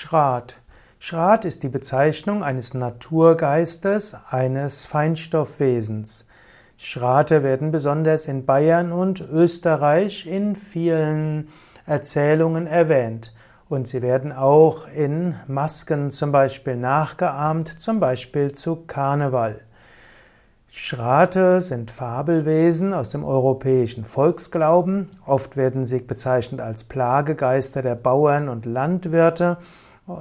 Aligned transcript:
Schrat. 0.00 0.54
Schrat 1.00 1.44
ist 1.44 1.64
die 1.64 1.68
Bezeichnung 1.68 2.44
eines 2.44 2.72
Naturgeistes, 2.72 4.16
eines 4.30 4.84
Feinstoffwesens. 4.84 6.24
Schrate 6.76 7.42
werden 7.42 7.72
besonders 7.72 8.26
in 8.26 8.46
Bayern 8.46 8.92
und 8.92 9.20
Österreich 9.20 10.24
in 10.24 10.54
vielen 10.54 11.48
Erzählungen 11.84 12.68
erwähnt. 12.68 13.34
Und 13.68 13.88
sie 13.88 14.00
werden 14.00 14.30
auch 14.30 14.86
in 14.86 15.34
Masken 15.48 16.12
zum 16.12 16.30
Beispiel 16.30 16.76
nachgeahmt, 16.76 17.80
zum 17.80 17.98
Beispiel 17.98 18.52
zu 18.52 18.76
Karneval. 18.86 19.62
Schrate 20.70 21.60
sind 21.60 21.90
Fabelwesen 21.90 22.94
aus 22.94 23.10
dem 23.10 23.24
europäischen 23.24 24.04
Volksglauben. 24.04 25.08
Oft 25.26 25.56
werden 25.56 25.86
sie 25.86 25.98
bezeichnet 25.98 26.60
als 26.60 26.84
Plagegeister 26.84 27.82
der 27.82 27.96
Bauern 27.96 28.48
und 28.48 28.64
Landwirte. 28.64 29.56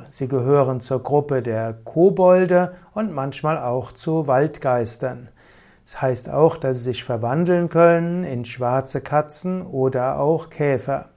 Sie 0.09 0.27
gehören 0.27 0.81
zur 0.81 1.01
Gruppe 1.01 1.41
der 1.41 1.73
Kobolde 1.73 2.75
und 2.93 3.14
manchmal 3.14 3.57
auch 3.57 3.93
zu 3.93 4.28
Waldgeistern. 4.28 5.29
Das 5.86 6.01
heißt 6.01 6.29
auch, 6.29 6.57
dass 6.57 6.78
sie 6.78 6.83
sich 6.83 7.05
verwandeln 7.05 7.69
können 7.69 8.25
in 8.25 8.43
schwarze 8.43 9.00
Katzen 9.00 9.61
oder 9.61 10.19
auch 10.19 10.50
Käfer. 10.50 11.09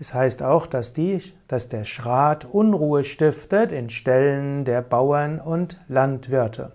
Es 0.00 0.14
heißt 0.14 0.42
auch, 0.42 0.66
dass, 0.66 0.92
die, 0.92 1.22
dass 1.46 1.68
der 1.68 1.84
Schrat 1.84 2.44
Unruhe 2.44 3.04
stiftet 3.04 3.70
in 3.70 3.88
Stellen 3.88 4.64
der 4.64 4.82
Bauern 4.82 5.40
und 5.40 5.80
Landwirte. 5.86 6.72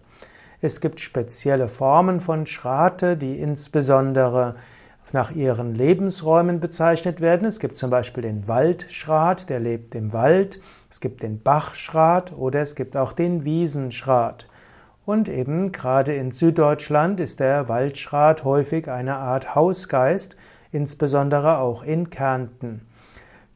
Es 0.61 0.79
gibt 0.79 1.01
spezielle 1.01 1.67
Formen 1.67 2.21
von 2.21 2.45
Schrate, 2.45 3.17
die 3.17 3.39
insbesondere 3.39 4.55
nach 5.13 5.31
ihren 5.31 5.75
Lebensräumen 5.75 6.59
bezeichnet 6.59 7.21
werden. 7.21 7.47
Es 7.47 7.59
gibt 7.59 7.77
zum 7.77 7.91
Beispiel 7.91 8.23
den 8.23 8.47
Waldschrat, 8.47 9.47
der 9.47 9.59
lebt 9.59 9.93
im 9.95 10.11
Wald. 10.11 10.59
Es 10.89 10.99
gibt 10.99 11.21
den 11.21 11.41
Bachschrat 11.41 12.33
oder 12.33 12.61
es 12.61 12.75
gibt 12.75 12.97
auch 12.97 13.13
den 13.13 13.45
Wiesenschrat. 13.45 14.47
Und 15.05 15.29
eben 15.29 15.71
gerade 15.71 16.15
in 16.15 16.31
Süddeutschland 16.31 17.19
ist 17.19 17.39
der 17.39 17.69
Waldschrat 17.69 18.43
häufig 18.43 18.89
eine 18.89 19.17
Art 19.17 19.53
Hausgeist, 19.53 20.35
insbesondere 20.71 21.59
auch 21.59 21.83
in 21.83 22.09
Kärnten. 22.09 22.87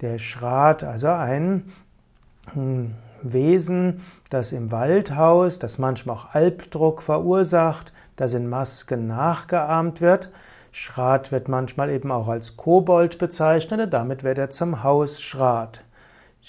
Der 0.02 0.20
Schrat, 0.20 0.84
also 0.84 1.08
ein 1.08 1.64
hm, 2.54 2.94
Wesen, 3.24 4.02
das 4.30 4.52
im 4.52 4.72
Wald 4.72 5.16
haust, 5.16 5.64
das 5.64 5.80
manchmal 5.80 6.18
auch 6.18 6.36
Albdruck 6.36 7.02
verursacht, 7.02 7.94
das 8.16 8.34
in 8.34 8.48
Masken 8.48 9.08
nachgeahmt 9.08 10.02
wird. 10.02 10.30
Schrat 10.80 11.32
wird 11.32 11.50
manchmal 11.50 11.90
eben 11.90 12.12
auch 12.12 12.28
als 12.28 12.56
Kobold 12.56 13.18
bezeichnet, 13.18 13.92
damit 13.92 14.24
wird 14.24 14.38
er 14.38 14.52
zum 14.52 14.84
Hausschrat. 14.84 15.84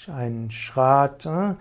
Ein 0.07 0.51
Schrat 0.51 1.25
äh, 1.25 1.55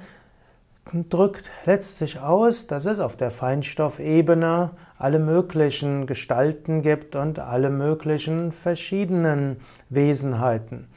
drückt 1.09 1.51
letztlich 1.65 2.21
aus, 2.21 2.67
dass 2.67 2.85
es 2.85 3.01
auf 3.01 3.17
der 3.17 3.31
Feinstoffebene 3.31 4.73
alle 4.99 5.19
möglichen 5.19 6.07
Gestalten 6.07 6.83
gibt 6.83 7.17
und 7.17 7.39
alle 7.39 7.71
möglichen 7.71 8.53
verschiedenen 8.53 9.57
Wesenheiten. 9.89 10.89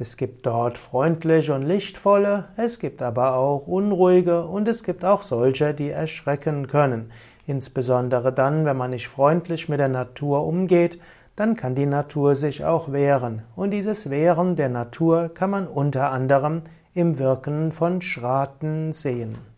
Es 0.00 0.16
gibt 0.16 0.44
dort 0.46 0.78
freundliche 0.78 1.54
und 1.54 1.62
lichtvolle, 1.62 2.48
es 2.56 2.80
gibt 2.80 3.02
aber 3.02 3.36
auch 3.36 3.68
unruhige 3.68 4.46
und 4.46 4.66
es 4.66 4.82
gibt 4.82 5.04
auch 5.04 5.22
solche, 5.22 5.74
die 5.74 5.90
erschrecken 5.90 6.66
können. 6.66 7.12
Insbesondere 7.46 8.32
dann, 8.32 8.64
wenn 8.64 8.76
man 8.76 8.90
nicht 8.90 9.08
freundlich 9.08 9.68
mit 9.68 9.78
der 9.78 9.88
Natur 9.88 10.44
umgeht, 10.44 11.00
dann 11.36 11.56
kann 11.56 11.74
die 11.74 11.86
Natur 11.86 12.34
sich 12.34 12.64
auch 12.64 12.92
wehren. 12.92 13.42
Und 13.56 13.70
dieses 13.70 14.10
Wehren 14.10 14.56
der 14.56 14.68
Natur 14.68 15.30
kann 15.32 15.50
man 15.50 15.66
unter 15.66 16.10
anderem 16.10 16.62
im 16.94 17.18
Wirken 17.18 17.72
von 17.72 18.02
Schraten 18.02 18.92
sehen. 18.92 19.49